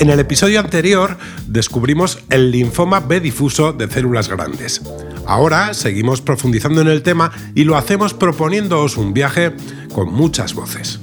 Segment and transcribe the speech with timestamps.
[0.00, 4.80] En el episodio anterior descubrimos el linfoma B difuso de células grandes.
[5.26, 9.52] Ahora seguimos profundizando en el tema y lo hacemos proponiéndoos un viaje
[9.92, 11.00] con muchas voces.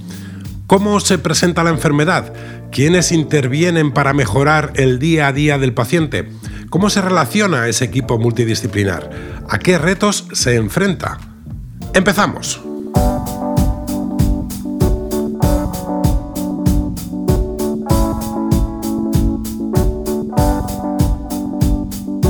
[0.65, 2.33] ¿Cómo se presenta la enfermedad?
[2.71, 6.27] ¿Quiénes intervienen para mejorar el día a día del paciente?
[6.71, 9.11] ¿Cómo se relaciona ese equipo multidisciplinar?
[9.47, 11.19] ¿A qué retos se enfrenta?
[11.93, 12.66] Empezamos.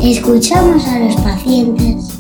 [0.10, 2.18] Escuchamos a los pacientes.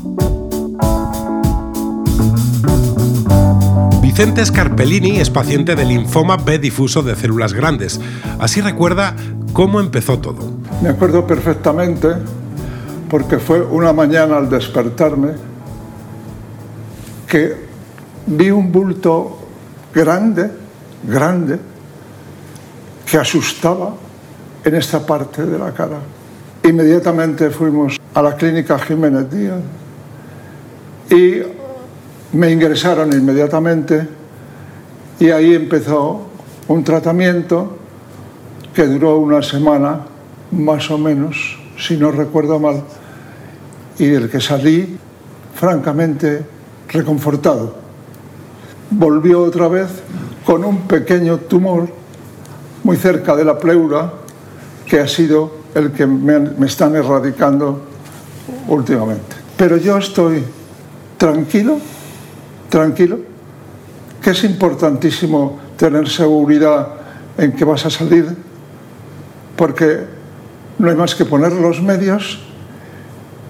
[4.02, 8.02] Vicente Scarpellini es paciente de linfoma B difuso de células grandes.
[8.40, 9.16] Así recuerda
[9.54, 10.52] cómo empezó todo.
[10.82, 12.10] Me acuerdo perfectamente
[13.10, 15.30] porque fue una mañana al despertarme
[17.26, 17.56] que
[18.26, 19.48] vi un bulto
[19.94, 20.52] grande,
[21.08, 21.58] grande,
[23.10, 23.94] que asustaba
[24.66, 26.17] en esta parte de la cara.
[26.68, 29.62] Inmediatamente fuimos a la clínica Jiménez Díaz
[31.10, 31.42] y
[32.36, 34.06] me ingresaron inmediatamente
[35.18, 36.28] y ahí empezó
[36.68, 37.78] un tratamiento
[38.74, 40.08] que duró una semana
[40.52, 42.84] más o menos, si no recuerdo mal,
[43.98, 44.98] y del que salí
[45.56, 46.46] francamente
[46.90, 47.76] reconfortado.
[48.90, 49.88] Volvió otra vez
[50.46, 51.88] con un pequeño tumor
[52.84, 54.12] muy cerca de la pleura
[54.86, 57.82] que ha sido el que me, están erradicando
[58.68, 59.36] últimamente.
[59.56, 60.44] Pero yo estoy
[61.18, 61.80] tranquilo,
[62.70, 63.20] tranquilo,
[64.22, 66.88] que es importantísimo tener seguridad
[67.38, 68.36] en que vas a salir,
[69.56, 70.00] porque
[70.80, 72.40] no hay más que poner los medios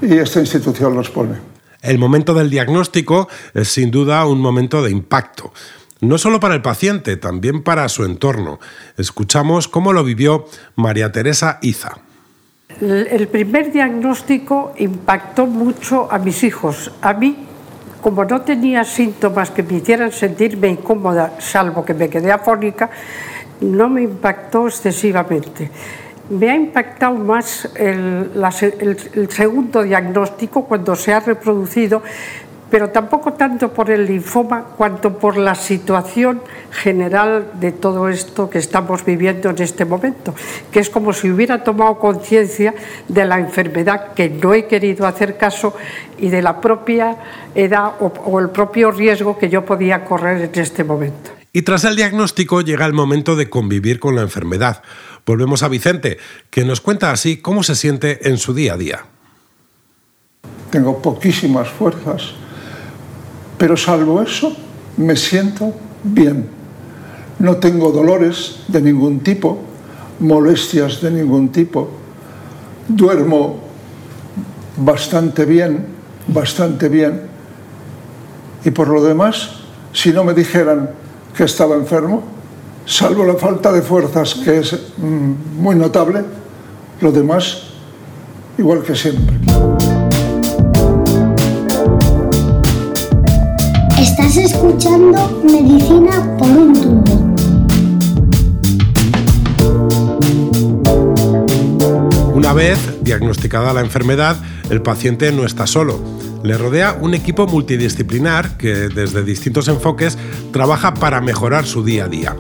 [0.02, 1.36] y esta institución los pone.
[1.82, 5.54] El momento del diagnóstico es sin duda un momento de impacto,
[6.02, 8.60] no solo para el paciente, también para su entorno.
[8.98, 10.46] Escuchamos cómo lo vivió
[10.76, 12.07] María Teresa Iza.
[12.82, 16.92] El primer diagnóstico impactó mucho a mis hijos.
[17.02, 17.48] A mí,
[18.02, 22.90] como no tenía síntomas que me hicieran sentirme incómoda, salvo que me quedé afónica,
[23.62, 25.72] no me impactó excesivamente.
[26.30, 32.04] Me ha impactado más el, el segundo diagnóstico cuando se ha reproducido
[32.70, 36.42] pero tampoco tanto por el linfoma cuanto por la situación
[36.72, 40.34] general de todo esto que estamos viviendo en este momento,
[40.72, 42.74] que es como si hubiera tomado conciencia
[43.08, 45.76] de la enfermedad que no he querido hacer caso
[46.18, 47.18] y de la propia
[47.56, 51.32] edad o, el propio riesgo que yo podía correr en este momento.
[51.54, 54.84] Y tras el diagnóstico llega el momento de convivir con la enfermedad.
[55.26, 56.18] Volvemos a Vicente,
[56.50, 59.06] que nos cuenta así cómo se siente en su día a día.
[60.70, 62.36] Tengo poquísimas fuerzas
[63.58, 64.56] pero salvo eso,
[64.98, 65.74] me siento
[66.04, 66.48] bien.
[67.40, 69.60] No tengo dolores de ningún tipo,
[70.20, 71.90] molestias de ningún tipo.
[72.88, 73.60] Duermo
[74.78, 75.86] bastante bien,
[76.28, 77.22] bastante bien.
[78.66, 79.52] Y por lo demás,
[79.94, 80.90] si no me dijeran
[81.36, 82.24] que estaba enfermo,
[82.86, 86.24] salvo la falta de fuerzas, que es mm, muy notable,
[87.02, 87.64] lo demás
[88.58, 89.38] igual que siempre.
[94.20, 97.04] Estás escuchando Medicina por un tubo.
[102.34, 104.38] Una vez diagnosticada la enfermedad,
[104.72, 106.00] el paciente no está solo.
[106.42, 110.18] Le rodea un equipo multidisciplinar que desde distintos enfoques
[110.52, 112.36] trabaja para mejorar su día a día.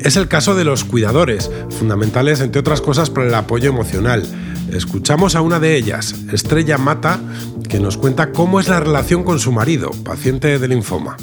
[0.00, 1.48] Es el caso de los cuidadores,
[1.78, 4.26] fundamentales entre otras cosas para el apoyo emocional.
[4.72, 7.20] Escuchamos a una de ellas, Estrella Mata,
[7.68, 11.18] que nos cuenta cómo es la relación con su marido, paciente de linfoma.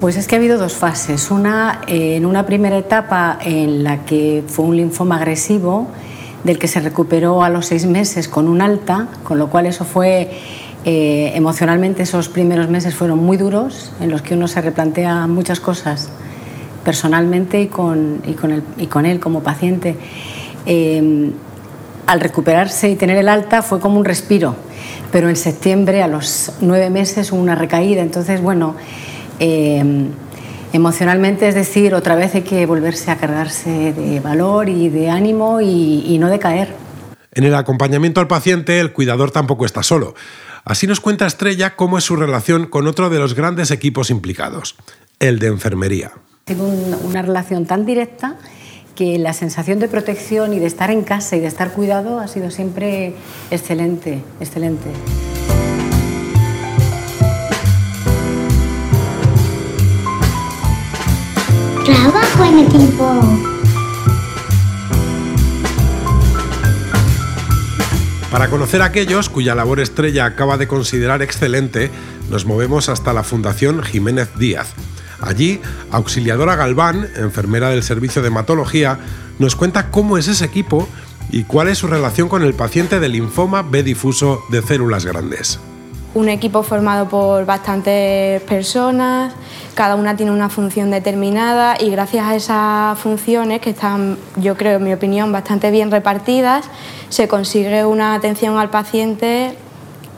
[0.00, 1.30] Pues es que ha habido dos fases.
[1.30, 5.88] Una, eh, en una primera etapa en la que fue un linfoma agresivo,
[6.44, 9.86] del que se recuperó a los seis meses con un alta, con lo cual eso
[9.86, 10.30] fue
[10.84, 15.58] eh, emocionalmente esos primeros meses fueron muy duros, en los que uno se replantea muchas
[15.58, 16.10] cosas
[16.84, 18.20] personalmente y con,
[18.78, 19.96] y con, él como paciente.
[20.66, 21.32] Eh,
[22.10, 24.56] al recuperarse y tener el alta fue como un respiro,
[25.12, 28.02] pero en septiembre, a los nueve meses, hubo una recaída.
[28.02, 28.74] Entonces, bueno,
[29.38, 30.08] eh,
[30.72, 35.60] Emocionalmente, es decir, otra vez hay que volverse a cargarse de valor y de ánimo
[35.60, 36.72] y, y no decaer.
[37.32, 40.14] En el acompañamiento al paciente, el cuidador tampoco está solo.
[40.64, 44.76] Así nos cuenta Estrella cómo es su relación con otro de los grandes equipos implicados,
[45.18, 46.12] el de enfermería.
[46.44, 46.68] Tengo
[47.04, 48.36] una relación tan directa
[48.94, 52.28] que la sensación de protección y de estar en casa y de estar cuidado ha
[52.28, 53.14] sido siempre
[53.50, 54.90] excelente, excelente.
[61.84, 63.20] Trabajo en equipo.
[68.30, 71.90] Para conocer a aquellos cuya labor estrella acaba de considerar excelente,
[72.30, 74.72] nos movemos hasta la Fundación Jiménez Díaz.
[75.20, 78.98] Allí, Auxiliadora Galván, enfermera del Servicio de Hematología,
[79.38, 80.88] nos cuenta cómo es ese equipo
[81.30, 85.60] y cuál es su relación con el paciente de linfoma B difuso de células grandes
[86.14, 89.32] un equipo formado por bastantes personas,
[89.74, 94.78] cada una tiene una función determinada y gracias a esas funciones que están, yo creo,
[94.78, 96.64] en mi opinión, bastante bien repartidas,
[97.08, 99.56] se consigue una atención al paciente,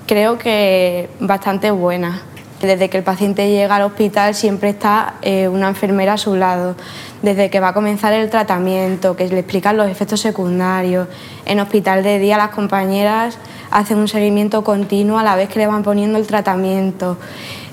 [0.06, 2.22] creo que bastante buena.
[2.62, 6.76] Desde que el paciente llega al hospital siempre está eh, una enfermera a su lado.
[7.20, 11.09] Desde que va a comenzar el tratamiento, que le explican los efectos secundarios.
[11.44, 13.37] En hospital de día las compañeras
[13.73, 17.19] hacen un seguimiento continuo a la vez que le van poniendo el tratamiento.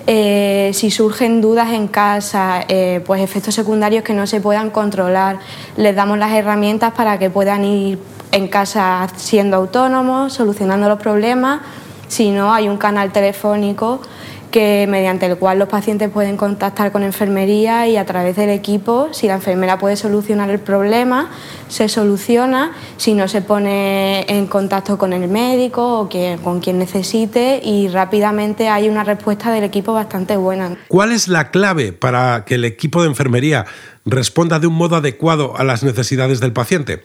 [0.07, 5.37] Eh, si surgen dudas en casa, eh, pues efectos secundarios que no se puedan controlar,
[5.77, 7.99] les damos las herramientas para que puedan ir
[8.31, 11.61] en casa siendo autónomos, solucionando los problemas.
[12.07, 14.01] Si no, hay un canal telefónico
[14.51, 19.09] que mediante el cual los pacientes pueden contactar con enfermería y a través del equipo,
[19.11, 21.29] si la enfermera puede solucionar el problema,
[21.67, 26.09] se soluciona, si no se pone en contacto con el médico o
[26.43, 30.77] con quien necesite y rápidamente hay una respuesta del equipo bastante buena.
[30.87, 33.65] ¿Cuál es la clave para que el equipo de enfermería
[34.05, 37.03] responda de un modo adecuado a las necesidades del paciente?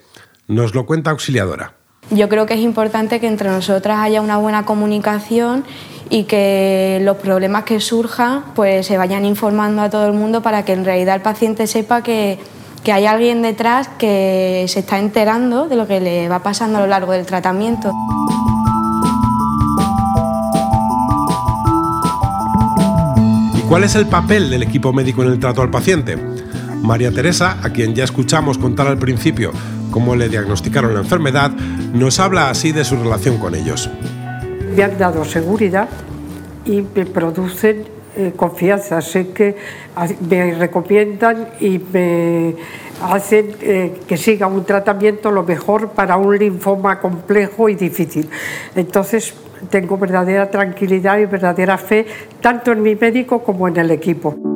[0.49, 1.75] Nos lo cuenta Auxiliadora.
[2.11, 5.65] Yo creo que es importante que entre nosotras haya una buena comunicación
[6.11, 10.65] y que los problemas que surjan pues se vayan informando a todo el mundo para
[10.65, 12.39] que en realidad el paciente sepa que,
[12.83, 16.83] que hay alguien detrás que se está enterando de lo que le va pasando a
[16.83, 17.93] lo largo del tratamiento.
[23.57, 26.17] ¿Y cuál es el papel del equipo médico en el trato al paciente?
[26.83, 29.53] María Teresa, a quien ya escuchamos contar al principio
[29.91, 33.89] cómo le diagnosticaron la enfermedad, nos habla así de su relación con ellos
[34.75, 35.89] me han dado seguridad
[36.65, 37.85] y me producen
[38.17, 39.01] eh, confianza.
[39.01, 39.57] Sé que
[40.29, 42.55] me recomiendan y me
[43.03, 48.29] hacen eh, que siga un tratamiento lo mejor para un linfoma complejo y difícil.
[48.75, 49.35] Entonces
[49.71, 52.07] tengo verdadera tranquilidad y verdadera fe
[52.41, 54.54] tanto en mi médico como en el equipo.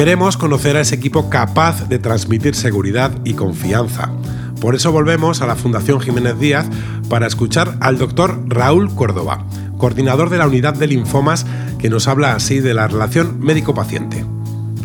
[0.00, 4.10] Queremos conocer a ese equipo capaz de transmitir seguridad y confianza.
[4.58, 6.66] Por eso volvemos a la Fundación Jiménez Díaz
[7.10, 9.44] para escuchar al doctor Raúl Córdoba,
[9.76, 11.44] coordinador de la unidad de linfomas,
[11.78, 14.24] que nos habla así de la relación médico-paciente.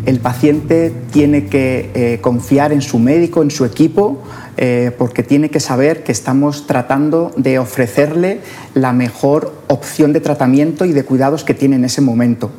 [0.06, 4.22] El paciente tiene que eh, confiar en su médico, en su equipo,
[4.58, 8.42] eh, porque tiene que saber que estamos tratando de ofrecerle
[8.74, 12.52] la mejor opción de tratamiento y de cuidados que tiene en ese momento.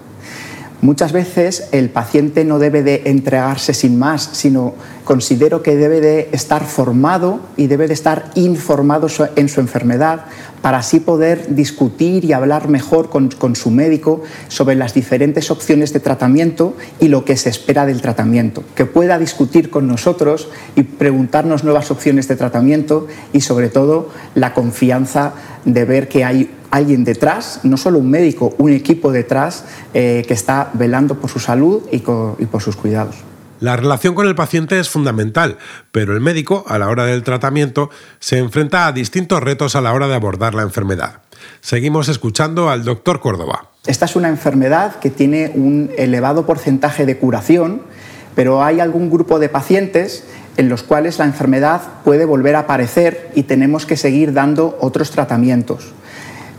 [0.83, 6.29] Muchas veces el paciente no debe de entregarse sin más, sino considero que debe de
[6.33, 9.07] estar formado y debe de estar informado
[9.37, 10.27] en su enfermedad
[10.61, 16.01] para así poder discutir y hablar mejor con, su médico sobre las diferentes opciones de
[16.01, 18.63] tratamiento y lo que se espera del tratamiento.
[18.75, 24.53] Que pueda discutir con nosotros y preguntarnos nuevas opciones de tratamiento y sobre todo la
[24.53, 25.33] confianza
[25.65, 29.65] de ver que hay alguien detrás, no solo un médico, un equipo detrás
[29.95, 33.17] eh, que está velando por su salud y, por sus cuidados.
[33.59, 35.57] La relación con el paciente es fundamental,
[35.91, 37.89] pero el médico, a la hora del tratamiento,
[38.21, 41.23] se enfrenta a distintos retos a la hora de abordar la enfermedad.
[41.63, 43.71] Seguimos escuchando al doctor Córdoba.
[43.87, 47.81] Esta es una enfermedad que tiene un elevado porcentaje de curación,
[48.35, 50.25] pero hay algún grupo de pacientes
[50.59, 55.11] en los cuales la enfermedad puede volver a aparecer y tenemos que seguir dando otros
[55.11, 55.95] tratamientos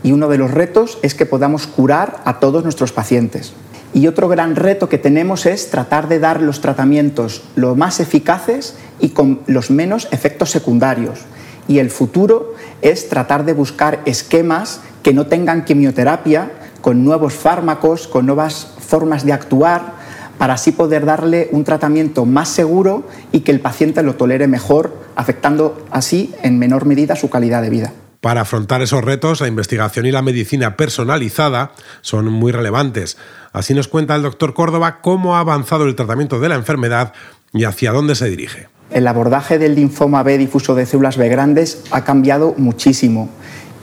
[0.03, 3.53] y uno de los retos es que podamos curar a todos nuestros pacientes.
[3.93, 8.75] Y otro gran reto que tenemos es tratar de dar los tratamientos lo más eficaces
[8.99, 11.19] y con los menos efectos secundarios.
[11.67, 16.51] Y el futuro es tratar de buscar esquemas que no tengan quimioterapia,
[16.81, 19.93] con nuevos fármacos, con nuevas formas de actuar,
[20.37, 24.93] para así poder darle un tratamiento más seguro y que el paciente lo tolere mejor,
[25.15, 27.93] afectando así en menor medida su calidad de vida.
[28.21, 31.71] Para afrontar esos retos, la investigación y la medicina personalizada
[32.01, 33.17] son muy relevantes.
[33.53, 37.13] Así nos cuenta el doctor Córdoba cómo ha avanzado el tratamiento de la enfermedad
[37.53, 38.69] y hacia dónde se dirige.
[38.89, 43.29] El abordaje del linfoma B difuso de células B grandes ha cambiado muchísimo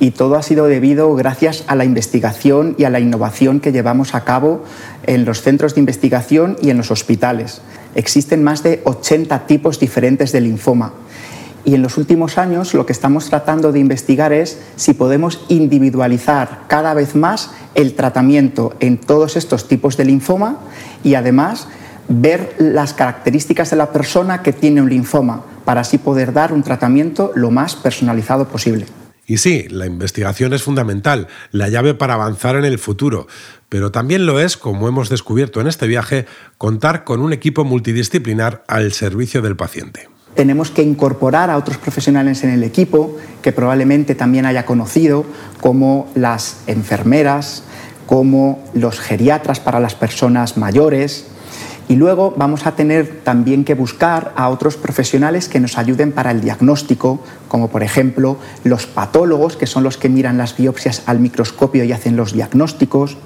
[0.01, 4.15] y todo ha sido debido gracias a la investigación y a la innovación que llevamos
[4.15, 4.65] a cabo
[5.05, 7.61] en los centros de investigación y en los hospitales.
[7.95, 10.93] Existen más de 80 tipos diferentes de linfoma
[11.65, 16.63] y en los últimos años lo que estamos tratando de investigar es si podemos individualizar
[16.69, 20.59] cada vez más el tratamiento en todos estos tipos de linfoma
[21.03, 21.69] y además
[22.09, 26.63] ver las características de la persona que tiene un linfoma para así poder dar un
[26.63, 28.87] tratamiento lo más personalizado posible.
[29.27, 33.27] Y sí, la investigación es fundamental, la llave para avanzar en el futuro,
[33.71, 36.27] pero también lo es, como hemos descubierto en este viaje,
[36.59, 42.45] contar con un equipo multidisciplinar al servicio del paciente tenemos que incorporar a otros profesionales
[42.45, 45.25] en el equipo que probablemente también haya conocido,
[45.61, 47.63] como las enfermeras,
[48.07, 51.27] como los geriatras para las personas mayores.
[51.87, 56.31] Y luego vamos a tener también que buscar a otros profesionales que nos ayuden para
[56.31, 61.21] el diagnóstico, como por ejemplo los patólogos, que son los que miran las biopsias al
[61.21, 63.19] microscopio y hacen los diagnósticos,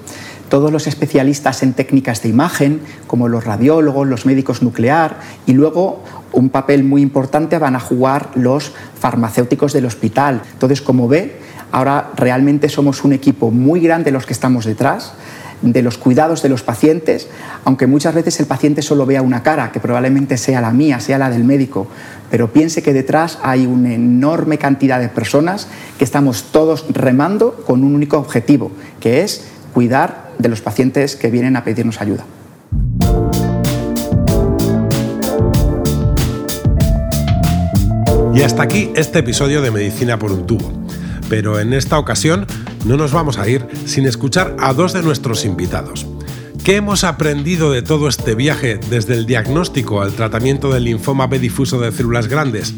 [0.49, 6.03] todos los especialistas en técnicas de imagen, como los radiólogos, los médicos nuclear, y luego
[6.39, 10.41] un papel muy importante van a jugar los farmacéuticos del hospital.
[10.53, 11.37] Entonces, como ve,
[11.71, 15.13] ahora realmente somos un equipo muy grande los que estamos detrás
[15.61, 17.27] de los cuidados de los pacientes,
[17.65, 21.17] aunque muchas veces el paciente solo vea una cara, que probablemente sea la mía, sea
[21.17, 21.87] la del médico,
[22.31, 25.67] pero piense que detrás hay una enorme cantidad de personas
[25.97, 31.29] que estamos todos remando con un único objetivo, que es cuidar de los pacientes que
[31.29, 32.23] vienen a pedirnos ayuda.
[38.39, 40.71] Y hasta aquí este episodio de Medicina por un tubo.
[41.27, 42.47] Pero en esta ocasión
[42.85, 46.07] no nos vamos a ir sin escuchar a dos de nuestros invitados.
[46.63, 51.37] ¿Qué hemos aprendido de todo este viaje desde el diagnóstico al tratamiento del linfoma B
[51.37, 52.75] difuso de células grandes?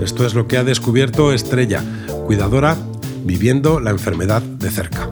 [0.00, 1.82] Esto es lo que ha descubierto Estrella,
[2.26, 2.76] cuidadora
[3.24, 5.10] viviendo la enfermedad de cerca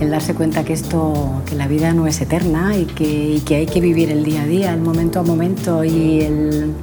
[0.00, 3.66] el darse cuenta que esto, que la vida no es eterna y que, que hay
[3.66, 6.74] que vivir el día a día, el momento a momento y el,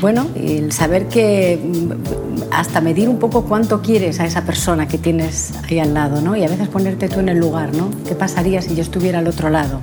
[0.00, 4.98] bueno, el saber que mm, hasta medir un poco cuánto quieres a esa persona que
[4.98, 6.36] tienes ahí al lado, ¿no?
[6.36, 7.90] Y a veces ponerte tú en el lugar, ¿no?
[8.06, 9.80] ¿Qué pasaría si yo estuviera al otro lado?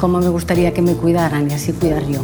[0.00, 2.20] ¿Cómo me gustaría que me cuidaran y así cuidar yo?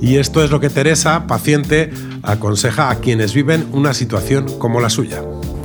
[0.00, 1.90] Y esto es lo que Teresa, paciente,
[2.22, 5.22] aconseja a quienes viven una situación como la suya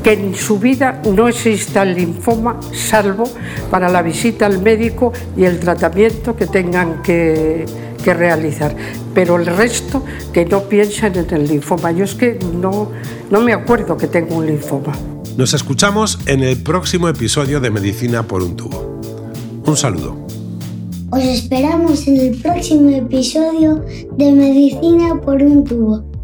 [0.07, 3.25] que en su vida no exista el linfoma salvo
[3.69, 7.65] para la visita al médico y el tratamiento que tengan que,
[8.05, 8.73] realizar.
[9.13, 11.91] Pero el resto que no piensen en el linfoma.
[11.91, 12.89] Yo es que no,
[13.29, 14.93] no me acuerdo que tengo un linfoma.
[15.35, 19.01] Nos escuchamos en el próximo episodio de Medicina por un tubo.
[19.65, 20.15] Un saludo.
[21.09, 23.83] Os esperamos en el próximo episodio
[24.17, 26.16] de Medicina por un tubo.